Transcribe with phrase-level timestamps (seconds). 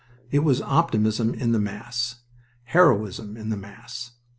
[0.31, 2.21] It was optimism in the mass,
[2.63, 4.13] heroism in the mass.